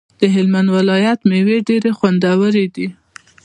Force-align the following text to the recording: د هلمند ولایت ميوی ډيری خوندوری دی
د 0.19 0.21
هلمند 0.35 0.67
ولایت 0.77 1.19
ميوی 1.29 1.57
ډيری 1.67 1.91
خوندوری 1.97 2.65
دی 2.75 2.87